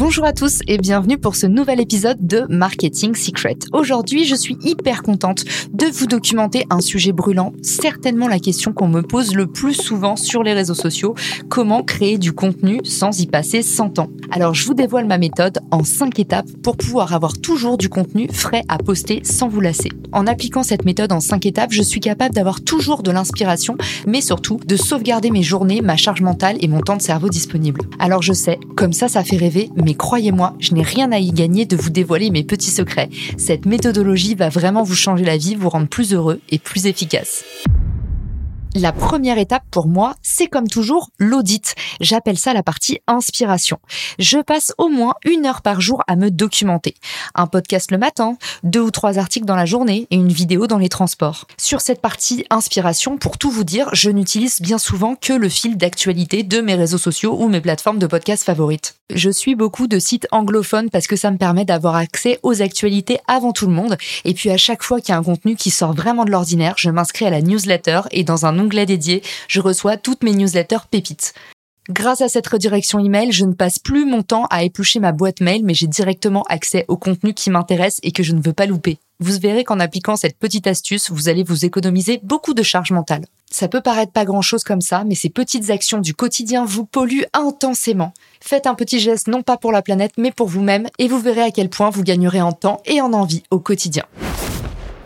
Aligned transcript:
Bonjour 0.00 0.24
à 0.24 0.32
tous 0.32 0.60
et 0.66 0.78
bienvenue 0.78 1.18
pour 1.18 1.36
ce 1.36 1.46
nouvel 1.46 1.78
épisode 1.78 2.26
de 2.26 2.46
Marketing 2.48 3.14
Secret. 3.14 3.58
Aujourd'hui, 3.74 4.24
je 4.24 4.34
suis 4.34 4.56
hyper 4.62 5.02
contente 5.02 5.44
de 5.74 5.84
vous 5.84 6.06
documenter 6.06 6.64
un 6.70 6.80
sujet 6.80 7.12
brûlant, 7.12 7.52
certainement 7.60 8.26
la 8.26 8.38
question 8.38 8.72
qu'on 8.72 8.88
me 8.88 9.02
pose 9.02 9.34
le 9.34 9.46
plus 9.46 9.74
souvent 9.74 10.16
sur 10.16 10.42
les 10.42 10.54
réseaux 10.54 10.72
sociaux, 10.72 11.14
comment 11.50 11.82
créer 11.82 12.16
du 12.16 12.32
contenu 12.32 12.80
sans 12.82 13.20
y 13.20 13.26
passer 13.26 13.60
100 13.60 13.98
ans. 13.98 14.08
Alors, 14.30 14.54
je 14.54 14.64
vous 14.64 14.74
dévoile 14.74 15.06
ma 15.06 15.18
méthode 15.18 15.58
en 15.70 15.84
5 15.84 16.18
étapes 16.18 16.48
pour 16.62 16.78
pouvoir 16.78 17.12
avoir 17.12 17.34
toujours 17.38 17.76
du 17.76 17.88
contenu 17.88 18.28
frais 18.32 18.62
à 18.68 18.78
poster 18.78 19.20
sans 19.24 19.48
vous 19.48 19.60
lasser. 19.60 19.90
En 20.12 20.26
appliquant 20.26 20.62
cette 20.62 20.84
méthode 20.86 21.12
en 21.12 21.20
5 21.20 21.44
étapes, 21.46 21.72
je 21.72 21.82
suis 21.82 22.00
capable 22.00 22.34
d'avoir 22.34 22.62
toujours 22.62 23.02
de 23.02 23.10
l'inspiration, 23.10 23.76
mais 24.06 24.22
surtout 24.22 24.58
de 24.64 24.76
sauvegarder 24.76 25.30
mes 25.30 25.42
journées, 25.42 25.82
ma 25.82 25.96
charge 25.96 26.22
mentale 26.22 26.56
et 26.60 26.68
mon 26.68 26.80
temps 26.80 26.96
de 26.96 27.02
cerveau 27.02 27.28
disponible. 27.28 27.82
Alors 27.98 28.22
je 28.22 28.32
sais, 28.32 28.58
comme 28.76 28.92
ça 28.92 29.08
ça 29.08 29.24
fait 29.24 29.36
rêver, 29.36 29.70
mais 29.76 29.90
mais 29.90 29.96
croyez-moi, 29.96 30.54
je 30.60 30.72
n'ai 30.72 30.84
rien 30.84 31.10
à 31.10 31.18
y 31.18 31.32
gagner 31.32 31.66
de 31.66 31.74
vous 31.74 31.90
dévoiler 31.90 32.30
mes 32.30 32.44
petits 32.44 32.70
secrets. 32.70 33.10
Cette 33.38 33.66
méthodologie 33.66 34.36
va 34.36 34.48
vraiment 34.48 34.84
vous 34.84 34.94
changer 34.94 35.24
la 35.24 35.36
vie, 35.36 35.56
vous 35.56 35.68
rendre 35.68 35.88
plus 35.88 36.14
heureux 36.14 36.40
et 36.48 36.60
plus 36.60 36.86
efficace. 36.86 37.42
La 38.76 38.92
première 38.92 39.38
étape 39.38 39.64
pour 39.72 39.88
moi, 39.88 40.14
c'est 40.22 40.46
comme 40.46 40.68
toujours 40.68 41.10
l'audit. 41.18 41.74
J'appelle 42.00 42.38
ça 42.38 42.54
la 42.54 42.62
partie 42.62 43.00
inspiration. 43.08 43.80
Je 44.20 44.38
passe 44.38 44.72
au 44.78 44.88
moins 44.88 45.14
une 45.24 45.44
heure 45.44 45.60
par 45.60 45.80
jour 45.80 46.04
à 46.06 46.14
me 46.14 46.30
documenter. 46.30 46.94
Un 47.34 47.48
podcast 47.48 47.90
le 47.90 47.98
matin, 47.98 48.36
deux 48.62 48.80
ou 48.80 48.92
trois 48.92 49.18
articles 49.18 49.44
dans 49.44 49.56
la 49.56 49.66
journée 49.66 50.06
et 50.12 50.14
une 50.14 50.32
vidéo 50.32 50.68
dans 50.68 50.78
les 50.78 50.88
transports. 50.88 51.48
Sur 51.58 51.80
cette 51.80 52.00
partie 52.00 52.44
inspiration, 52.48 53.18
pour 53.18 53.38
tout 53.38 53.50
vous 53.50 53.64
dire, 53.64 53.88
je 53.92 54.08
n'utilise 54.08 54.60
bien 54.60 54.78
souvent 54.78 55.16
que 55.16 55.32
le 55.32 55.48
fil 55.48 55.76
d'actualité 55.76 56.44
de 56.44 56.60
mes 56.60 56.76
réseaux 56.76 56.96
sociaux 56.96 57.36
ou 57.40 57.48
mes 57.48 57.60
plateformes 57.60 57.98
de 57.98 58.06
podcast 58.06 58.44
favorites. 58.44 58.94
Je 59.12 59.30
suis 59.30 59.56
beaucoup 59.56 59.88
de 59.88 59.98
sites 59.98 60.28
anglophones 60.30 60.90
parce 60.90 61.08
que 61.08 61.16
ça 61.16 61.32
me 61.32 61.38
permet 61.38 61.64
d'avoir 61.64 61.96
accès 61.96 62.38
aux 62.44 62.62
actualités 62.62 63.18
avant 63.26 63.50
tout 63.50 63.66
le 63.66 63.72
monde. 63.72 63.96
Et 64.24 64.34
puis 64.34 64.50
à 64.50 64.56
chaque 64.56 64.84
fois 64.84 65.00
qu'il 65.00 65.12
y 65.12 65.16
a 65.16 65.18
un 65.18 65.24
contenu 65.24 65.56
qui 65.56 65.70
sort 65.70 65.92
vraiment 65.92 66.24
de 66.24 66.30
l'ordinaire, 66.30 66.74
je 66.76 66.90
m'inscris 66.90 67.26
à 67.26 67.30
la 67.30 67.42
newsletter 67.42 68.02
et 68.12 68.22
dans 68.22 68.46
un 68.46 68.59
onglet 68.60 68.86
dédié, 68.86 69.22
je 69.48 69.60
reçois 69.60 69.96
toutes 69.96 70.22
mes 70.22 70.34
newsletters 70.34 70.86
pépites. 70.90 71.34
Grâce 71.88 72.20
à 72.20 72.28
cette 72.28 72.46
redirection 72.46 73.00
email, 73.00 73.32
je 73.32 73.44
ne 73.44 73.52
passe 73.52 73.80
plus 73.80 74.04
mon 74.04 74.22
temps 74.22 74.46
à 74.50 74.62
éplucher 74.62 75.00
ma 75.00 75.10
boîte 75.10 75.40
mail, 75.40 75.64
mais 75.64 75.74
j'ai 75.74 75.88
directement 75.88 76.44
accès 76.48 76.84
au 76.86 76.96
contenu 76.96 77.34
qui 77.34 77.50
m'intéresse 77.50 77.98
et 78.04 78.12
que 78.12 78.22
je 78.22 78.32
ne 78.32 78.40
veux 78.40 78.52
pas 78.52 78.66
louper. 78.66 78.98
Vous 79.18 79.40
verrez 79.40 79.64
qu'en 79.64 79.80
appliquant 79.80 80.14
cette 80.14 80.38
petite 80.38 80.68
astuce, 80.68 81.10
vous 81.10 81.28
allez 81.28 81.42
vous 81.42 81.64
économiser 81.64 82.20
beaucoup 82.22 82.54
de 82.54 82.62
charge 82.62 82.92
mentale. 82.92 83.24
Ça 83.50 83.66
peut 83.66 83.80
paraître 83.80 84.12
pas 84.12 84.24
grand 84.24 84.40
chose 84.40 84.62
comme 84.62 84.80
ça, 84.80 85.02
mais 85.04 85.16
ces 85.16 85.30
petites 85.30 85.70
actions 85.70 85.98
du 85.98 86.14
quotidien 86.14 86.64
vous 86.64 86.84
polluent 86.84 87.26
intensément. 87.32 88.14
Faites 88.40 88.68
un 88.68 88.74
petit 88.74 89.00
geste 89.00 89.26
non 89.26 89.42
pas 89.42 89.56
pour 89.56 89.72
la 89.72 89.82
planète, 89.82 90.12
mais 90.16 90.30
pour 90.30 90.46
vous-même, 90.46 90.86
et 91.00 91.08
vous 91.08 91.18
verrez 91.18 91.42
à 91.42 91.50
quel 91.50 91.70
point 91.70 91.90
vous 91.90 92.04
gagnerez 92.04 92.40
en 92.40 92.52
temps 92.52 92.80
et 92.84 93.00
en 93.00 93.12
envie 93.12 93.42
au 93.50 93.58
quotidien. 93.58 94.04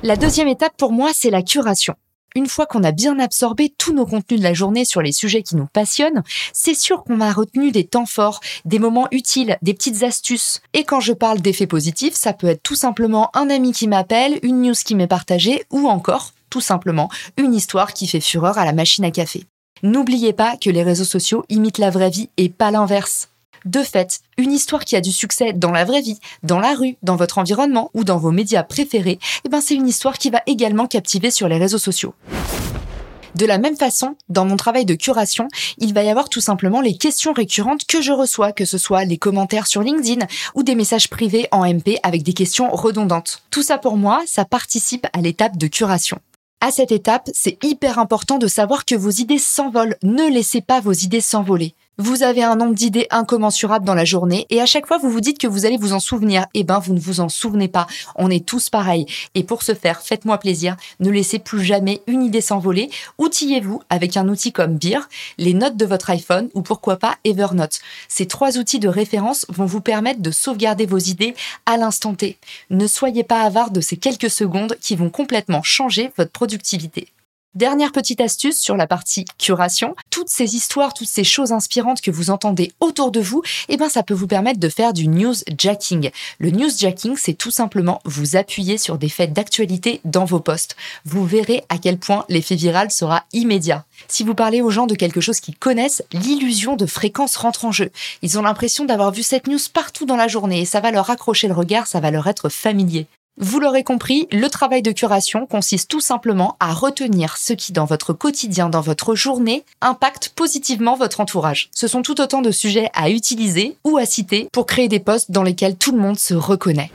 La 0.03 0.17
deuxième 0.17 0.49
étape 0.49 0.77
pour 0.77 0.93
moi, 0.93 1.13
c'est 1.15 1.31
la 1.31 1.43
curation 1.43 1.95
une 2.35 2.47
fois 2.47 2.67
qu'on 2.67 2.85
a 2.85 2.93
bien 2.93 3.19
absorbé 3.19 3.73
tous 3.77 3.93
nos 3.93 4.07
contenus 4.07 4.41
de 4.41 4.45
la 4.45 4.55
journée 4.55 4.85
sur 4.85 5.03
les 5.03 5.13
sujets 5.13 5.43
qui 5.43 5.57
nous 5.57 5.67
passionnent, 5.67 6.23
c'est 6.53 6.75
sûr 6.75 7.05
qu'on 7.05 7.21
a 7.21 7.33
retenu 7.33 7.71
des 7.71 7.85
temps 7.85 8.07
forts, 8.07 8.41
des 8.65 8.79
moments 8.79 9.09
utiles, 9.11 9.57
des 9.63 9.75
petites 9.75 10.03
astuces. 10.03 10.61
Et 10.73 10.85
quand 10.85 11.01
je 11.01 11.13
parle 11.13 11.41
d'effets 11.41 11.67
positifs, 11.67 12.15
ça 12.15 12.33
peut 12.33 12.49
être 12.49 12.63
tout 12.63 12.75
simplement 12.75 13.31
un 13.35 13.51
ami 13.51 13.73
qui 13.73 13.89
m'appelle, 13.89 14.39
une 14.43 14.63
news 14.63 14.75
qui 14.75 14.95
m'est 14.95 15.07
partagée, 15.07 15.65
ou 15.71 15.89
encore, 15.89 16.33
tout 16.51 16.61
simplement, 16.61 17.09
une 17.37 17.55
histoire 17.55 17.93
qui 17.93 18.07
fait 18.07 18.21
fureur 18.21 18.59
à 18.59 18.65
la 18.65 18.73
machine 18.73 19.05
à 19.05 19.11
café. 19.11 19.45
N'oubliez 19.83 20.33
pas 20.33 20.57
que 20.57 20.71
les 20.71 20.83
réseaux 20.83 21.05
sociaux 21.05 21.45
imitent 21.49 21.79
la 21.79 21.91
vraie 21.91 22.11
vie 22.11 22.31
et 22.37 22.49
pas 22.49 22.71
l'inverse. 22.71 23.29
De 23.65 23.83
fait, 23.83 24.21
une 24.37 24.53
histoire 24.53 24.85
qui 24.85 24.95
a 24.95 25.01
du 25.01 25.11
succès 25.11 25.55
dans 25.55 25.71
la 25.71 25.87
vraie 25.87 26.03
vie, 26.03 26.19
dans 26.43 26.61
la 26.61 26.75
rue, 26.75 26.97
dans 27.03 27.17
votre 27.17 27.39
environnement 27.39 27.91
ou 27.95 28.05
dans 28.05 28.19
vos 28.19 28.31
médias 28.31 28.63
préférés, 28.63 29.19
eh 29.45 29.49
ben 29.49 29.63
c'est 29.63 29.75
une 29.75 29.89
histoire 29.89 30.19
qui 30.19 30.29
va 30.29 30.43
également 30.47 30.87
captiver 30.87 31.31
sur 31.31 31.49
les 31.49 31.57
réseaux 31.57 31.79
sociaux. 31.79 32.15
De 33.35 33.47
la 33.47 33.59
même 33.59 33.77
façon, 33.77 34.17
dans 34.29 34.45
mon 34.45 34.57
travail 34.57 34.85
de 34.85 34.95
curation, 34.95 35.49
il 35.79 35.95
va 35.95 36.05
y 36.05 36.11
avoir 36.11 36.29
tout 36.29 36.43
simplement 36.43 36.83
les 36.83 36.97
questions 36.97 37.33
récurrentes 37.33 37.87
que 37.87 38.03
je 38.03 38.13
reçois, 38.13 38.53
que 38.53 38.67
ce 38.67 38.79
soit 38.79 39.05
les 39.05 39.17
commentaires 39.17 39.67
sur 39.67 39.83
LinkedIn 39.83 40.27
ou 40.55 40.63
des 40.63 40.75
messages 40.75 41.09
privés 41.09 41.49
en 41.51 41.65
MP 41.65 41.99
avec 42.03 42.23
des 42.23 42.35
questions 42.35 42.71
redondantes. 42.71 43.43
Tout 43.51 43.63
ça 43.63 43.79
pour 43.79 43.97
moi, 43.97 44.23
ça 44.27 44.45
participe 44.45 45.07
à 45.15 45.21
l'étape 45.21 45.57
de 45.57 45.67
curation. 45.67 46.19
À 46.61 46.71
cette 46.71 46.93
étape, 46.93 47.29
c'est 47.35 47.59
hyper 47.65 47.99
important 47.99 48.39
de 48.39 48.47
savoir 48.47 48.85
que 48.85 48.95
vos 48.95 49.11
idées 49.11 49.39
s'envolent. 49.39 49.97
Ne 50.03 50.31
laissez 50.31 50.61
pas 50.61 50.81
vos 50.81 50.93
idées 50.93 51.21
s'envoler. 51.21 51.75
Vous 51.97 52.25
avez 52.25 52.43
un 52.43 52.57
nombre 52.57 52.75
d'idées 52.75 53.07
incommensurable 53.11 53.85
dans 53.85 53.95
la 53.95 54.05
journée 54.05 54.49
et 54.51 54.61
à 54.61 54.67
chaque 54.67 54.89
fois 54.89 54.99
vous 54.99 55.11
vous 55.11 55.21
dites 55.21 55.39
que 55.39 55.47
vous 55.47 55.65
allez 55.65 55.77
vous 55.77 55.93
en 55.93 56.01
souvenir. 56.01 56.45
Eh 56.53 56.65
ben, 56.65 56.81
vous 56.81 56.93
ne 56.93 56.99
vous 56.99 57.21
en 57.21 57.29
souvenez 57.29 57.69
pas. 57.69 57.87
On 58.17 58.31
est 58.31 58.45
tous 58.45 58.69
pareils. 58.69 59.07
Et 59.37 59.45
pour 59.45 59.63
ce 59.63 59.75
faire, 59.75 60.03
faites-moi 60.03 60.39
plaisir. 60.39 60.75
Ne 60.99 61.11
laissez 61.11 61.39
plus 61.39 61.63
jamais 61.63 62.03
une 62.09 62.25
idée 62.25 62.41
s'envoler. 62.41 62.91
Outillez-vous 63.19 63.81
avec 63.91 64.17
un 64.17 64.29
outil 64.29 64.51
comme 64.51 64.77
Beer, 64.77 65.09
les 65.39 65.55
notes 65.55 65.77
de 65.77 65.87
votre 65.87 66.11
iPhone 66.11 66.49
ou 66.55 66.63
pourquoi 66.63 66.97
pas 66.97 67.15
Evernote. 67.23 67.79
Ces 68.09 68.27
trois 68.27 68.59
outils 68.59 68.81
de 68.81 68.89
référence 68.89 69.47
vont 69.49 69.67
vous 69.67 69.81
permettre 69.81 70.21
de 70.21 70.33
sauvegarder 70.33 70.87
vos 70.87 70.99
idées 70.99 71.37
à 71.65 71.77
l'instant 71.77 72.15
T. 72.15 72.39
Ne 72.71 72.89
soyez 72.89 73.23
pas 73.23 73.43
avare 73.43 73.71
de 73.71 73.81
ces 73.81 73.99
quelques 73.99 74.31
secondes 74.31 74.77
qui 74.81 74.97
vont 74.97 75.11
complètement 75.11 75.63
changer 75.63 76.11
votre 76.17 76.33
productivité. 76.33 77.14
Dernière 77.55 77.93
petite 77.93 78.21
astuce 78.21 78.59
sur 78.59 78.77
la 78.77 78.89
partie 78.89 79.25
curation, 79.39 79.95
toutes 80.11 80.29
ces 80.29 80.57
histoires, 80.57 80.93
toutes 80.93 81.07
ces 81.07 81.23
choses 81.23 81.53
inspirantes 81.53 82.01
que 82.01 82.11
vous 82.11 82.31
entendez 82.31 82.73
autour 82.81 83.13
de 83.13 83.21
vous, 83.21 83.43
eh 83.69 83.77
ben 83.77 83.89
ça 83.89 84.03
peut 84.03 84.13
vous 84.13 84.27
permettre 84.27 84.59
de 84.59 84.69
faire 84.69 84.93
du 84.93 85.07
newsjacking. 85.07 86.11
Le 86.41 86.51
newsjacking, 86.51 87.17
c'est 87.17 87.35
tout 87.35 87.53
simplement 87.53 88.01
vous 88.07 88.35
appuyer 88.35 88.77
sur 88.77 88.99
des 88.99 89.09
faits 89.09 89.33
d'actualité 89.33 90.01
dans 90.05 90.25
vos 90.25 90.41
posts. 90.41 90.75
Vous 91.05 91.25
verrez 91.25 91.63
à 91.69 91.79
quel 91.79 91.97
point 91.97 92.25
l'effet 92.29 92.57
viral 92.57 92.91
sera 92.91 93.23
immédiat. 93.33 93.85
Si 94.09 94.25
vous 94.25 94.35
parlez 94.35 94.61
aux 94.61 94.71
gens 94.71 94.87
de 94.87 94.97
quelque 94.97 95.21
chose 95.21 95.39
qu'ils 95.39 95.57
connaissent, 95.57 96.03
l'illusion 96.13 96.75
de 96.75 96.87
fréquence 96.87 97.37
rentre 97.37 97.67
en 97.67 97.71
jeu. 97.71 97.93
Ils 98.23 98.37
ont 98.37 98.43
l'impression 98.43 98.85
d'avoir 98.85 99.13
vu 99.13 99.23
cette 99.23 99.47
news 99.47 99.59
partout 99.73 100.07
dans 100.07 100.17
la 100.17 100.27
journée 100.27 100.63
et 100.63 100.67
ça 100.67 100.81
va 100.81 100.91
leur 100.91 101.09
accrocher 101.09 101.47
le 101.47 101.55
regard, 101.55 101.87
ça 101.87 102.01
va 102.01 102.11
leur 102.11 102.27
être 102.27 102.49
familier. 102.49 103.07
Vous 103.37 103.59
l'aurez 103.59 103.83
compris, 103.83 104.29
le 104.31 104.49
travail 104.49 104.81
de 104.81 104.93
curation 104.93 105.45
consiste 105.47 105.91
tout 105.91 106.01
simplement 106.01 106.57
à 106.61 106.73
retenir 106.73 107.37
ce 107.37 107.53
qui, 107.53 107.73
dans 107.73 107.85
votre 107.85 108.13
quotidien, 108.13 108.69
dans 108.69 108.81
votre 108.81 109.17
journée, 109.17 109.65
impacte 109.81 110.29
positivement 110.37 110.95
votre 110.95 111.19
entourage. 111.19 111.69
Ce 111.75 111.89
sont 111.89 112.03
tout 112.03 112.21
autant 112.21 112.43
de 112.43 112.53
sujets 112.53 112.91
à 112.95 113.11
utiliser 113.11 113.77
ou 113.83 113.97
à 113.97 114.07
citer 114.07 114.49
pour 114.53 114.67
créer 114.67 114.87
des 114.87 115.01
posts 115.01 115.33
dans 115.33 115.43
lesquels 115.43 115.75
tout 115.77 115.91
le 115.91 115.99
monde 115.99 116.19
se 116.19 116.35
reconnaît. 116.35 116.93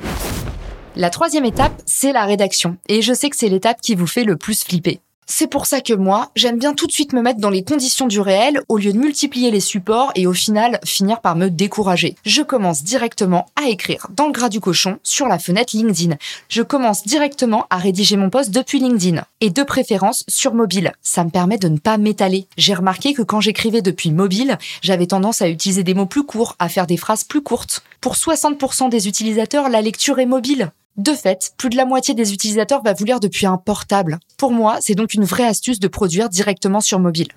La 0.96 1.10
troisième 1.10 1.44
étape, 1.44 1.82
c'est 1.86 2.14
la 2.14 2.24
rédaction. 2.24 2.78
Et 2.88 3.02
je 3.02 3.14
sais 3.14 3.30
que 3.30 3.36
c'est 3.36 3.50
l'étape 3.50 3.82
qui 3.82 3.96
vous 3.96 4.08
fait 4.08 4.24
le 4.24 4.38
plus 4.38 4.64
flipper. 4.64 5.02
C'est 5.32 5.46
pour 5.46 5.68
ça 5.68 5.80
que 5.80 5.94
moi, 5.94 6.32
j'aime 6.36 6.58
bien 6.58 6.74
tout 6.74 6.88
de 6.88 6.92
suite 6.92 7.14
me 7.14 7.22
mettre 7.22 7.40
dans 7.40 7.52
les 7.52 7.64
conditions 7.64 8.08
du 8.08 8.20
réel 8.20 8.62
au 8.68 8.78
lieu 8.78 8.92
de 8.92 8.98
multiplier 8.98 9.52
les 9.52 9.60
supports 9.60 10.12
et 10.16 10.26
au 10.26 10.34
final 10.34 10.80
finir 10.84 11.22
par 11.22 11.36
me 11.36 11.50
décourager. 11.50 12.16
Je 12.26 12.42
commence 12.42 12.84
directement 12.84 13.46
à 13.56 13.70
écrire 13.70 14.08
dans 14.10 14.26
le 14.26 14.32
gras 14.32 14.50
du 14.50 14.60
cochon 14.60 14.98
sur 15.04 15.28
la 15.28 15.38
fenêtre 15.38 15.78
LinkedIn. 15.78 16.16
Je 16.50 16.64
commence 16.64 17.06
directement 17.06 17.68
à 17.70 17.78
rédiger 17.78 18.18
mon 18.18 18.32
post 18.32 18.50
depuis 18.50 18.80
LinkedIn 18.80 19.24
et 19.40 19.52
de 19.52 19.64
préférence 19.64 20.24
sur 20.28 20.56
mobile. 20.56 20.94
Ça 21.04 21.24
me 21.24 21.30
permet 21.30 21.60
de 21.60 21.70
ne 21.70 21.78
pas 21.78 22.00
m'étaler. 22.00 22.48
J'ai 22.58 22.74
remarqué 22.74 23.14
que 23.14 23.22
quand 23.22 23.40
j'écrivais 23.40 23.84
depuis 23.84 24.12
mobile, 24.12 24.58
j'avais 24.82 25.08
tendance 25.08 25.44
à 25.44 25.48
utiliser 25.48 25.84
des 25.84 25.94
mots 25.94 26.08
plus 26.08 26.24
courts, 26.24 26.56
à 26.58 26.70
faire 26.70 26.88
des 26.88 26.98
phrases 26.98 27.24
plus 27.24 27.44
courtes. 27.44 27.84
Pour 28.02 28.16
60% 28.16 28.90
des 28.90 29.08
utilisateurs, 29.08 29.70
la 29.70 29.82
lecture 29.82 30.18
est 30.18 30.26
mobile. 30.26 30.72
De 31.00 31.14
fait, 31.14 31.54
plus 31.56 31.70
de 31.70 31.78
la 31.78 31.86
moitié 31.86 32.14
des 32.14 32.34
utilisateurs 32.34 32.84
va 32.84 32.92
vous 32.92 33.06
lire 33.06 33.22
depuis 33.22 33.46
un 33.46 33.56
portable. 33.56 34.20
Pour 34.36 34.52
moi, 34.52 34.80
c'est 34.82 34.96
donc 34.96 35.14
une 35.14 35.24
vraie 35.24 35.46
astuce 35.46 35.80
de 35.80 35.88
produire 35.88 36.28
directement 36.28 36.82
sur 36.82 37.00
mobile. 37.00 37.30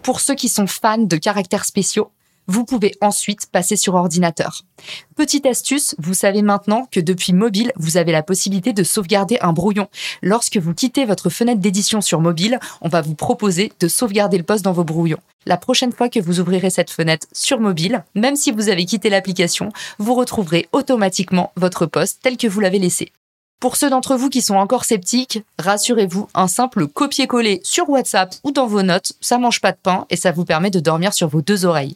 Pour 0.00 0.20
ceux 0.20 0.34
qui 0.34 0.48
sont 0.48 0.66
fans 0.66 0.96
de 0.96 1.16
caractères 1.18 1.66
spéciaux, 1.66 2.10
Vous 2.50 2.64
pouvez 2.64 2.94
ensuite 3.02 3.46
passer 3.52 3.76
sur 3.76 3.94
ordinateur. 3.94 4.62
Petite 5.16 5.44
astuce, 5.44 5.94
vous 5.98 6.14
savez 6.14 6.40
maintenant 6.40 6.88
que 6.90 6.98
depuis 6.98 7.34
mobile, 7.34 7.72
vous 7.76 7.98
avez 7.98 8.10
la 8.10 8.22
possibilité 8.22 8.72
de 8.72 8.82
sauvegarder 8.82 9.36
un 9.42 9.52
brouillon. 9.52 9.88
Lorsque 10.22 10.56
vous 10.56 10.72
quittez 10.72 11.04
votre 11.04 11.28
fenêtre 11.28 11.60
d'édition 11.60 12.00
sur 12.00 12.22
mobile, 12.22 12.58
on 12.80 12.88
va 12.88 13.02
vous 13.02 13.14
proposer 13.14 13.70
de 13.80 13.86
sauvegarder 13.86 14.38
le 14.38 14.44
poste 14.44 14.64
dans 14.64 14.72
vos 14.72 14.82
brouillons. 14.82 15.20
La 15.44 15.58
prochaine 15.58 15.92
fois 15.92 16.08
que 16.08 16.20
vous 16.20 16.40
ouvrirez 16.40 16.70
cette 16.70 16.90
fenêtre 16.90 17.26
sur 17.34 17.60
mobile, 17.60 18.02
même 18.14 18.34
si 18.34 18.50
vous 18.50 18.70
avez 18.70 18.86
quitté 18.86 19.10
l'application, 19.10 19.70
vous 19.98 20.14
retrouverez 20.14 20.68
automatiquement 20.72 21.52
votre 21.56 21.84
poste 21.84 22.20
tel 22.22 22.38
que 22.38 22.46
vous 22.46 22.60
l'avez 22.60 22.78
laissé. 22.78 23.12
Pour 23.60 23.76
ceux 23.76 23.90
d'entre 23.90 24.16
vous 24.16 24.30
qui 24.30 24.40
sont 24.40 24.56
encore 24.56 24.86
sceptiques, 24.86 25.42
rassurez-vous, 25.58 26.28
un 26.32 26.48
simple 26.48 26.86
copier-coller 26.86 27.60
sur 27.62 27.90
WhatsApp 27.90 28.34
ou 28.42 28.52
dans 28.52 28.66
vos 28.66 28.82
notes, 28.82 29.12
ça 29.20 29.36
mange 29.36 29.60
pas 29.60 29.72
de 29.72 29.78
pain 29.82 30.06
et 30.08 30.16
ça 30.16 30.32
vous 30.32 30.46
permet 30.46 30.70
de 30.70 30.80
dormir 30.80 31.12
sur 31.12 31.28
vos 31.28 31.42
deux 31.42 31.66
oreilles. 31.66 31.94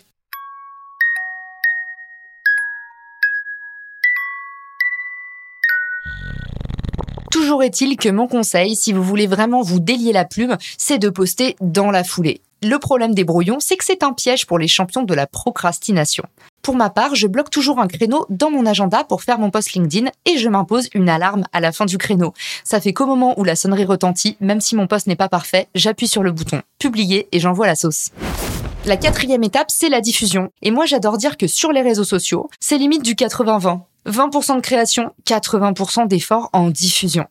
Toujours 7.32 7.62
est-il 7.62 7.96
que 7.96 8.10
mon 8.10 8.28
conseil, 8.28 8.76
si 8.76 8.92
vous 8.92 9.02
voulez 9.02 9.26
vraiment 9.26 9.62
vous 9.62 9.80
délier 9.80 10.12
la 10.12 10.26
plume, 10.26 10.58
c'est 10.76 10.98
de 10.98 11.08
poster 11.08 11.56
dans 11.62 11.90
la 11.90 12.04
foulée. 12.04 12.42
Le 12.62 12.76
problème 12.78 13.14
des 13.14 13.24
brouillons, 13.24 13.56
c'est 13.58 13.78
que 13.78 13.86
c'est 13.86 14.02
un 14.02 14.12
piège 14.12 14.46
pour 14.46 14.58
les 14.58 14.68
champions 14.68 15.02
de 15.02 15.14
la 15.14 15.26
procrastination. 15.26 16.24
Pour 16.60 16.76
ma 16.76 16.90
part, 16.90 17.14
je 17.14 17.26
bloque 17.26 17.48
toujours 17.48 17.80
un 17.80 17.88
créneau 17.88 18.26
dans 18.28 18.50
mon 18.50 18.66
agenda 18.66 19.02
pour 19.04 19.22
faire 19.22 19.38
mon 19.38 19.50
post 19.50 19.72
LinkedIn 19.72 20.10
et 20.26 20.36
je 20.36 20.48
m'impose 20.50 20.90
une 20.92 21.08
alarme 21.08 21.44
à 21.54 21.60
la 21.60 21.72
fin 21.72 21.86
du 21.86 21.96
créneau. 21.96 22.34
Ça 22.64 22.82
fait 22.82 22.92
qu'au 22.92 23.06
moment 23.06 23.32
où 23.40 23.44
la 23.44 23.56
sonnerie 23.56 23.86
retentit, 23.86 24.36
même 24.40 24.60
si 24.60 24.76
mon 24.76 24.86
post 24.86 25.06
n'est 25.06 25.16
pas 25.16 25.30
parfait, 25.30 25.68
j'appuie 25.74 26.08
sur 26.08 26.22
le 26.22 26.32
bouton 26.32 26.60
publier 26.78 27.28
et 27.32 27.40
j'envoie 27.40 27.66
la 27.66 27.76
sauce. 27.76 28.10
La 28.84 28.98
quatrième 28.98 29.42
étape, 29.42 29.70
c'est 29.70 29.88
la 29.88 30.02
diffusion. 30.02 30.50
Et 30.60 30.70
moi, 30.70 30.84
j'adore 30.84 31.16
dire 31.16 31.38
que 31.38 31.46
sur 31.46 31.72
les 31.72 31.80
réseaux 31.80 32.04
sociaux, 32.04 32.50
c'est 32.60 32.76
limite 32.76 33.02
du 33.02 33.14
80-20. 33.14 33.80
20% 34.06 34.56
de 34.56 34.60
création, 34.60 35.12
80% 35.26 36.08
d'efforts 36.08 36.50
en 36.52 36.70
diffusion. 36.70 37.26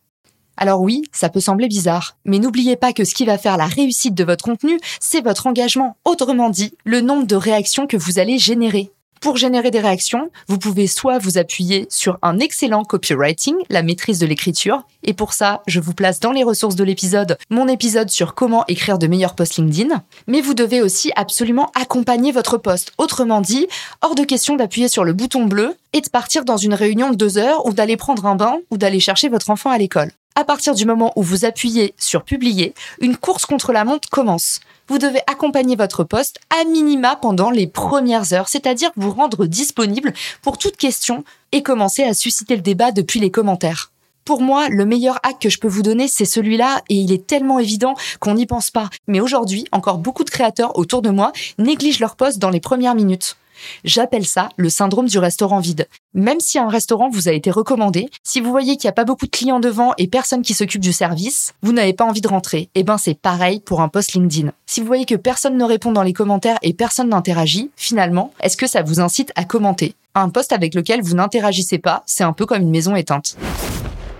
Alors 0.58 0.82
oui, 0.82 1.04
ça 1.12 1.30
peut 1.30 1.40
sembler 1.40 1.68
bizarre, 1.68 2.18
mais 2.26 2.40
n'oubliez 2.40 2.76
pas 2.76 2.94
que 2.94 3.04
ce 3.04 3.16
qui 3.16 3.26
va 3.26 3.38
faire 3.38 3.58
la 3.58 3.66
réussite 3.66 4.14
de 4.14 4.24
votre 4.24 4.46
contenu, 4.46 4.80
c'est 5.00 5.22
votre 5.22 5.48
engagement, 5.48 5.98
autrement 6.06 6.50
dit, 6.50 6.74
le 6.84 7.02
nombre 7.02 7.26
de 7.26 7.36
réactions 7.36 7.88
que 7.88 7.98
vous 7.98 8.20
allez 8.20 8.38
générer. 8.38 8.92
Pour 9.22 9.38
générer 9.38 9.70
des 9.70 9.80
réactions, 9.80 10.32
vous 10.48 10.58
pouvez 10.58 10.88
soit 10.88 11.20
vous 11.20 11.38
appuyer 11.38 11.86
sur 11.92 12.18
un 12.24 12.40
excellent 12.40 12.84
copywriting, 12.84 13.56
la 13.70 13.84
maîtrise 13.84 14.18
de 14.18 14.26
l'écriture, 14.26 14.82
et 15.04 15.14
pour 15.14 15.34
ça, 15.34 15.62
je 15.68 15.80
vous 15.80 15.94
place 15.94 16.20
dans 16.20 16.32
les 16.32 16.44
ressources 16.44 16.76
de 16.76 16.84
l'épisode 16.84 17.38
mon 17.52 17.68
épisode 17.68 18.10
sur 18.10 18.34
comment 18.34 18.66
écrire 18.68 18.98
de 18.98 19.06
meilleurs 19.06 19.36
posts 19.36 19.58
LinkedIn, 19.58 20.02
mais 20.26 20.42
vous 20.42 20.56
devez 20.56 20.82
aussi 20.82 21.12
absolument 21.16 21.72
accompagner 21.80 22.32
votre 22.32 22.58
post. 22.58 22.94
Autrement 22.98 23.42
dit, 23.42 23.68
hors 24.02 24.16
de 24.16 24.24
question 24.24 24.56
d'appuyer 24.56 24.88
sur 24.88 25.04
le 25.04 25.14
bouton 25.14 25.46
bleu 25.46 25.76
et 25.94 26.02
de 26.02 26.10
partir 26.10 26.44
dans 26.44 26.58
une 26.58 26.74
réunion 26.74 27.12
de 27.12 27.16
deux 27.16 27.38
heures 27.38 27.68
ou 27.68 27.74
d'aller 27.74 27.98
prendre 27.98 28.26
un 28.26 28.36
bain 28.36 28.58
ou 28.72 28.78
d'aller 28.78 29.00
chercher 29.00 29.30
votre 29.30 29.52
enfant 29.52 29.70
à 29.70 29.78
l'école. 29.78 30.10
À 30.34 30.46
partir 30.46 30.76
du 30.76 30.86
moment 30.86 31.12
où 31.18 31.24
vous 31.24 31.44
appuyez 31.44 31.94
sur 31.98 32.24
publier, 32.24 32.74
une 33.02 33.18
course 33.18 33.46
contre 33.46 33.74
la 33.74 33.84
montre 33.84 34.10
commence. 34.10 34.62
Vous 34.88 34.98
devez 34.98 35.20
accompagner 35.28 35.76
votre 35.76 36.06
poste 36.06 36.40
à 36.50 36.64
minima 36.64 37.18
pendant 37.18 37.52
les 37.52 37.68
premières 37.68 38.32
heures, 38.32 38.48
c'est-à-dire 38.48 38.92
vous 38.96 39.12
rendre 39.12 39.46
disponible 39.46 40.14
pour 40.42 40.58
toute 40.58 40.78
question 40.78 41.26
et 41.52 41.64
commencer 41.64 42.04
à 42.04 42.14
susciter 42.14 42.56
le 42.56 42.62
débat 42.62 42.94
depuis 42.94 43.20
les 43.20 43.30
commentaires. 43.30 43.92
Pour 44.24 44.42
moi, 44.42 44.70
le 44.70 44.86
meilleur 44.86 45.20
hack 45.24 45.40
que 45.40 45.50
je 45.50 45.60
peux 45.60 45.68
vous 45.68 45.82
donner, 45.82 46.08
c'est 46.08 46.26
celui-là, 46.26 46.82
et 46.88 46.96
il 46.96 47.12
est 47.12 47.28
tellement 47.28 47.60
évident 47.60 47.96
qu'on 48.22 48.36
n'y 48.36 48.46
pense 48.46 48.72
pas. 48.72 48.90
Mais 49.08 49.20
aujourd'hui, 49.20 49.66
encore 49.74 49.98
beaucoup 49.98 50.24
de 50.24 50.30
créateurs 50.30 50.78
autour 50.78 51.02
de 51.02 51.10
moi 51.10 51.34
négligent 51.58 52.00
leur 52.00 52.16
poste 52.16 52.40
dans 52.40 52.52
les 52.52 52.62
premières 52.62 52.96
minutes. 52.96 53.36
J'appelle 53.84 54.26
ça 54.26 54.50
le 54.58 54.70
syndrome 54.70 55.08
du 55.08 55.18
restaurant 55.18 55.60
vide. 55.60 55.88
Même 56.14 56.40
si 56.40 56.60
un 56.60 56.68
restaurant 56.68 57.10
vous 57.10 57.30
a 57.30 57.32
été 57.32 57.52
recommandé, 57.52 58.10
si 58.24 58.42
vous 58.42 58.52
voyez 58.52 58.78
qu'il 58.78 58.88
n'y 58.88 58.92
a 58.92 58.94
pas 58.94 59.06
beaucoup 59.06 59.26
de 59.26 59.32
clients 59.32 59.60
devant 59.60 59.94
et 59.98 60.08
personne 60.08 60.42
qui 60.42 60.54
s'occupe 60.54 60.82
du 60.82 60.94
service, 60.94 61.54
vous 61.62 61.74
n'avez 61.74 61.94
pas 61.94 62.06
envie 62.06 62.22
de 62.22 62.28
rentrer. 62.28 62.70
Eh 62.76 62.84
ben, 62.84 62.98
c'est 62.98 63.14
pareil 63.14 63.60
pour 63.60 63.82
un 63.82 63.88
post 63.90 64.14
LinkedIn. 64.14 64.52
Si 64.66 64.82
vous 64.82 64.88
voyez 64.88 65.06
que 65.06 65.16
personne 65.16 65.58
ne 65.58 65.64
répond 65.64 65.92
dans 65.92 66.04
les 66.04 66.14
commentaires 66.14 66.58
et 66.62 66.74
personne 66.74 67.10
n'interagit, 67.10 67.72
finalement, 67.76 68.34
est-ce 68.42 68.58
que 68.58 68.68
ça 68.68 68.84
vous 68.84 69.00
incite 69.00 69.32
à 69.36 69.44
commenter? 69.44 69.96
Un 70.14 70.30
post 70.30 70.52
avec 70.52 70.76
lequel 70.76 71.02
vous 71.02 71.16
n'interagissez 71.16 71.78
pas, 71.78 72.04
c'est 72.06 72.24
un 72.24 72.34
peu 72.34 72.46
comme 72.46 72.62
une 72.62 72.72
maison 72.72 72.96
éteinte. 72.96 73.38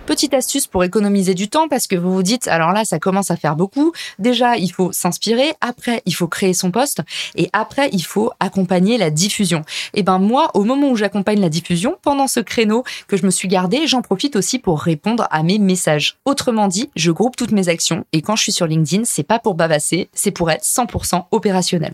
Petite 0.06 0.34
astuce 0.34 0.66
pour 0.66 0.84
économiser 0.84 1.36
du 1.36 1.48
temps 1.48 1.68
parce 1.68 1.86
que 1.86 1.96
vous 1.96 2.12
vous 2.12 2.24
dites, 2.24 2.48
alors 2.48 2.72
là, 2.72 2.86
ça 2.86 2.98
commence 2.98 3.30
à 3.30 3.36
faire 3.36 3.56
beaucoup. 3.56 3.94
Déjà, 4.18 4.58
il 4.58 4.72
faut 4.72 4.92
s'inspirer. 4.92 5.54
Après, 5.62 6.02
il 6.06 6.16
faut 6.16 6.28
créer 6.28 6.54
son 6.54 6.72
poste. 6.72 7.02
Et 7.36 7.50
après, 7.54 7.90
il 7.94 8.04
faut 8.04 8.32
accompagner 8.40 8.98
la 8.98 9.12
diffusion. 9.12 9.60
Et 9.94 10.00
eh 10.00 10.04
ben, 10.04 10.18
moi, 10.18 10.50
au 10.56 10.64
moment 10.64 10.90
où 10.90 10.96
j'accompagne 10.96 11.40
la 11.40 11.50
diffusion, 11.50 11.98
pendant 12.02 12.28
ce 12.28 12.40
créneau 12.40 12.84
que 13.08 13.16
je 13.16 13.26
me 13.26 13.32
suis 13.32 13.48
gardé, 13.48 13.86
j'en 13.86 14.02
profite 14.02 14.36
aussi 14.36 14.58
pour 14.58 14.82
répondre 14.82 15.28
à 15.30 15.44
mes 15.44 15.60
messages. 15.60 16.18
Autrement 16.26 16.68
dit, 16.68 16.90
je 16.96 17.12
groupe 17.12 17.36
toutes 17.36 17.52
mes 17.52 17.70
actions 17.70 18.04
et 18.12 18.22
quand 18.22 18.36
je 18.36 18.44
suis 18.44 18.52
sur 18.52 18.66
LinkedIn, 18.66 19.04
c'est 19.06 19.24
pas 19.24 19.40
pour 19.40 19.54
bavasser, 19.54 20.10
c'est 20.14 20.32
pour 20.32 20.50
être 20.50 20.64
100% 20.64 21.26
opérationnel. 21.32 21.94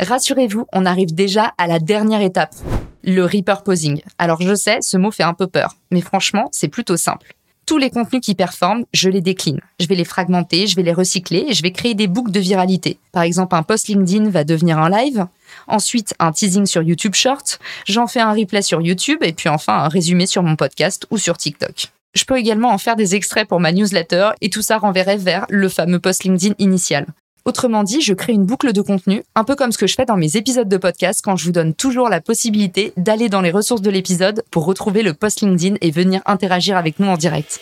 Rassurez-vous, 0.00 0.66
on 0.72 0.86
arrive 0.86 1.14
déjà 1.14 1.52
à 1.58 1.66
la 1.66 1.78
dernière 1.78 2.22
étape 2.22 2.54
le 3.02 3.24
repurposing. 3.24 4.02
Alors 4.18 4.40
je 4.42 4.54
sais, 4.54 4.78
ce 4.80 4.96
mot 4.96 5.10
fait 5.10 5.22
un 5.22 5.34
peu 5.34 5.46
peur, 5.46 5.76
mais 5.90 6.00
franchement, 6.00 6.48
c'est 6.52 6.68
plutôt 6.68 6.96
simple. 6.96 7.34
Tous 7.66 7.78
les 7.78 7.90
contenus 7.90 8.20
qui 8.20 8.34
performent, 8.34 8.84
je 8.92 9.08
les 9.08 9.20
décline. 9.20 9.60
Je 9.78 9.86
vais 9.86 9.94
les 9.94 10.04
fragmenter, 10.04 10.66
je 10.66 10.74
vais 10.74 10.82
les 10.82 10.92
recycler 10.92 11.44
et 11.48 11.54
je 11.54 11.62
vais 11.62 11.70
créer 11.70 11.94
des 11.94 12.08
boucles 12.08 12.32
de 12.32 12.40
viralité. 12.40 12.98
Par 13.12 13.22
exemple, 13.22 13.54
un 13.54 13.62
post 13.62 13.86
LinkedIn 13.86 14.28
va 14.28 14.42
devenir 14.42 14.78
un 14.78 14.90
live, 14.90 15.26
ensuite 15.68 16.14
un 16.18 16.32
teasing 16.32 16.66
sur 16.66 16.82
YouTube 16.82 17.14
Short, 17.14 17.60
j'en 17.86 18.08
fais 18.08 18.20
un 18.20 18.32
replay 18.32 18.62
sur 18.62 18.80
YouTube 18.80 19.18
et 19.22 19.32
puis 19.32 19.48
enfin 19.48 19.84
un 19.84 19.88
résumé 19.88 20.26
sur 20.26 20.42
mon 20.42 20.56
podcast 20.56 21.06
ou 21.10 21.18
sur 21.18 21.36
TikTok. 21.36 21.92
Je 22.14 22.24
peux 22.24 22.38
également 22.38 22.70
en 22.70 22.78
faire 22.78 22.96
des 22.96 23.14
extraits 23.14 23.46
pour 23.46 23.60
ma 23.60 23.70
newsletter 23.70 24.30
et 24.40 24.50
tout 24.50 24.62
ça 24.62 24.78
renverrait 24.78 25.16
vers 25.16 25.46
le 25.48 25.68
fameux 25.68 26.00
post 26.00 26.24
LinkedIn 26.24 26.54
initial. 26.58 27.06
Autrement 27.44 27.82
dit, 27.82 28.00
je 28.00 28.12
crée 28.12 28.32
une 28.32 28.44
boucle 28.44 28.72
de 28.72 28.82
contenu, 28.82 29.22
un 29.34 29.44
peu 29.44 29.56
comme 29.56 29.72
ce 29.72 29.78
que 29.78 29.86
je 29.86 29.94
fais 29.94 30.04
dans 30.04 30.16
mes 30.16 30.36
épisodes 30.36 30.68
de 30.68 30.76
podcast 30.76 31.20
quand 31.24 31.36
je 31.36 31.44
vous 31.46 31.52
donne 31.52 31.74
toujours 31.74 32.08
la 32.08 32.20
possibilité 32.20 32.92
d'aller 32.96 33.28
dans 33.28 33.40
les 33.40 33.50
ressources 33.50 33.82
de 33.82 33.90
l'épisode 33.90 34.44
pour 34.50 34.66
retrouver 34.66 35.02
le 35.02 35.14
post 35.14 35.40
LinkedIn 35.40 35.76
et 35.80 35.90
venir 35.90 36.20
interagir 36.26 36.76
avec 36.76 37.00
nous 37.00 37.08
en 37.08 37.16
direct. 37.16 37.60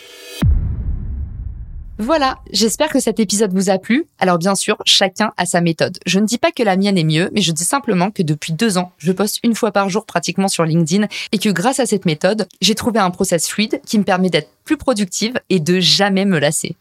Voilà, 2.01 2.39
j'espère 2.53 2.87
que 2.89 3.01
cet 3.01 3.19
épisode 3.19 3.51
vous 3.53 3.69
a 3.69 3.77
plu. 3.77 4.05
Alors 4.19 4.37
bien 4.37 4.55
sûr, 4.55 4.77
chacun 4.85 5.33
a 5.35 5.45
sa 5.45 5.59
méthode. 5.59 5.97
Je 6.05 6.19
ne 6.19 6.25
dis 6.25 6.37
pas 6.37 6.51
que 6.51 6.63
la 6.63 6.77
mienne 6.77 6.97
est 6.97 7.03
mieux, 7.03 7.29
mais 7.33 7.41
je 7.41 7.51
dis 7.51 7.65
simplement 7.65 8.09
que 8.09 8.23
depuis 8.23 8.53
deux 8.53 8.77
ans, 8.77 8.93
je 8.97 9.11
poste 9.11 9.39
une 9.43 9.53
fois 9.53 9.71
par 9.73 9.89
jour 9.89 10.05
pratiquement 10.05 10.47
sur 10.47 10.63
LinkedIn 10.63 11.07
et 11.33 11.37
que 11.39 11.49
grâce 11.49 11.81
à 11.81 11.85
cette 11.85 12.05
méthode, 12.05 12.47
j'ai 12.61 12.73
trouvé 12.73 12.99
un 12.99 13.11
process 13.11 13.49
fluide 13.49 13.81
qui 13.85 13.99
me 13.99 14.05
permet 14.05 14.29
d'être 14.29 14.49
plus 14.63 14.77
productive 14.77 15.41
et 15.49 15.59
de 15.59 15.81
jamais 15.81 16.23
me 16.23 16.39
lasser. 16.39 16.77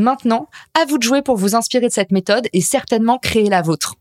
Maintenant, 0.00 0.48
à 0.72 0.86
vous 0.86 0.96
de 0.96 1.02
jouer 1.02 1.20
pour 1.20 1.36
vous 1.36 1.54
inspirer 1.54 1.86
de 1.86 1.92
cette 1.92 2.10
méthode 2.10 2.48
et 2.54 2.62
certainement 2.62 3.18
créer 3.18 3.50
la 3.50 3.60
vôtre. 3.60 3.96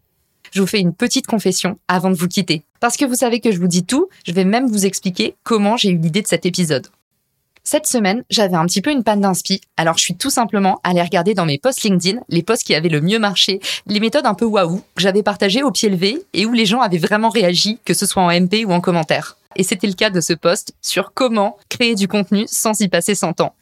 Je 0.53 0.61
vous 0.61 0.67
fais 0.67 0.79
une 0.79 0.93
petite 0.93 1.27
confession 1.27 1.77
avant 1.89 2.09
de 2.09 2.15
vous 2.15 2.29
quitter. 2.29 2.63
Parce 2.79 2.95
que 2.95 3.03
vous 3.03 3.15
savez 3.15 3.41
que 3.41 3.51
je 3.51 3.59
vous 3.59 3.67
dis 3.67 3.83
tout, 3.83 4.07
je 4.25 4.31
vais 4.31 4.45
même 4.45 4.67
vous 4.67 4.85
expliquer 4.85 5.35
comment 5.43 5.75
j'ai 5.75 5.89
eu 5.89 5.97
l'idée 5.97 6.21
de 6.21 6.27
cet 6.27 6.45
épisode. 6.45 6.87
Cette 7.65 7.85
semaine, 7.85 8.23
j'avais 8.29 8.55
un 8.55 8.65
petit 8.65 8.81
peu 8.81 8.91
une 8.91 9.03
panne 9.03 9.19
d'inspi, 9.19 9.59
alors 9.75 9.97
je 9.97 10.03
suis 10.03 10.15
tout 10.15 10.29
simplement 10.29 10.79
allée 10.85 11.01
regarder 11.01 11.33
dans 11.33 11.45
mes 11.45 11.57
posts 11.57 11.83
LinkedIn 11.83 12.21
les 12.29 12.43
posts 12.43 12.63
qui 12.63 12.75
avaient 12.75 12.87
le 12.87 13.01
mieux 13.01 13.19
marché, 13.19 13.59
les 13.85 13.99
méthodes 13.99 14.25
un 14.25 14.35
peu 14.35 14.45
waouh 14.45 14.81
que 14.95 15.01
j'avais 15.01 15.21
partagées 15.21 15.63
au 15.63 15.71
pied 15.71 15.89
levé 15.89 16.23
et 16.33 16.45
où 16.45 16.53
les 16.53 16.65
gens 16.65 16.79
avaient 16.79 16.97
vraiment 16.97 17.29
réagi, 17.29 17.77
que 17.83 17.93
ce 17.93 18.05
soit 18.05 18.23
en 18.23 18.31
MP 18.31 18.63
ou 18.65 18.71
en 18.71 18.79
commentaire. 18.79 19.35
Et 19.57 19.63
c'était 19.63 19.87
le 19.87 19.93
cas 19.93 20.09
de 20.09 20.21
ce 20.21 20.31
post 20.31 20.73
sur 20.81 21.11
comment 21.13 21.57
créer 21.67 21.95
du 21.95 22.07
contenu 22.07 22.45
sans 22.47 22.79
y 22.79 22.87
passer 22.87 23.15
100 23.15 23.41
ans. 23.41 23.53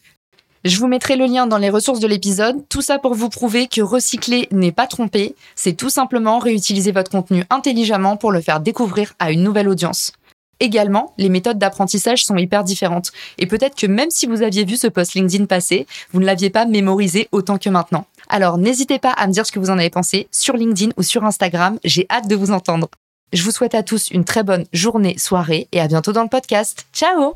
Je 0.63 0.77
vous 0.77 0.87
mettrai 0.87 1.15
le 1.15 1.25
lien 1.25 1.47
dans 1.47 1.57
les 1.57 1.69
ressources 1.69 1.99
de 1.99 2.07
l'épisode. 2.07 2.63
Tout 2.69 2.81
ça 2.81 2.99
pour 2.99 3.13
vous 3.13 3.29
prouver 3.29 3.67
que 3.67 3.81
recycler 3.81 4.47
n'est 4.51 4.71
pas 4.71 4.87
tromper. 4.87 5.35
C'est 5.55 5.73
tout 5.73 5.89
simplement 5.89 6.39
réutiliser 6.39 6.91
votre 6.91 7.11
contenu 7.11 7.43
intelligemment 7.49 8.17
pour 8.17 8.31
le 8.31 8.41
faire 8.41 8.59
découvrir 8.59 9.13
à 9.19 9.31
une 9.31 9.43
nouvelle 9.43 9.69
audience. 9.69 10.13
Également, 10.59 11.13
les 11.17 11.29
méthodes 11.29 11.59
d'apprentissage 11.59 12.25
sont 12.25 12.37
hyper 12.37 12.63
différentes. 12.63 13.11
Et 13.37 13.45
peut-être 13.45 13.75
que 13.75 13.87
même 13.87 14.09
si 14.09 14.25
vous 14.25 14.41
aviez 14.41 14.65
vu 14.65 14.75
ce 14.75 14.87
post 14.87 15.13
LinkedIn 15.13 15.45
passer, 15.45 15.85
vous 16.11 16.19
ne 16.19 16.25
l'aviez 16.25 16.49
pas 16.49 16.65
mémorisé 16.65 17.27
autant 17.31 17.57
que 17.57 17.69
maintenant. 17.69 18.05
Alors 18.27 18.57
n'hésitez 18.57 18.99
pas 18.99 19.11
à 19.11 19.27
me 19.27 19.33
dire 19.33 19.45
ce 19.45 19.51
que 19.51 19.59
vous 19.59 19.69
en 19.69 19.77
avez 19.77 19.89
pensé 19.89 20.27
sur 20.31 20.57
LinkedIn 20.57 20.91
ou 20.97 21.03
sur 21.03 21.23
Instagram. 21.23 21.77
J'ai 21.83 22.07
hâte 22.09 22.27
de 22.27 22.35
vous 22.35 22.51
entendre. 22.51 22.89
Je 23.33 23.43
vous 23.43 23.51
souhaite 23.51 23.75
à 23.75 23.83
tous 23.83 24.09
une 24.09 24.23
très 24.23 24.43
bonne 24.43 24.65
journée, 24.73 25.17
soirée 25.17 25.67
et 25.71 25.81
à 25.81 25.87
bientôt 25.87 26.13
dans 26.13 26.23
le 26.23 26.29
podcast. 26.29 26.87
Ciao 26.93 27.35